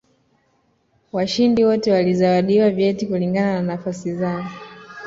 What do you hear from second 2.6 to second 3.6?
vyeti kulingana